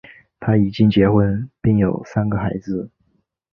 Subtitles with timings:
[0.39, 2.89] 他已经结婚并有三个孩子。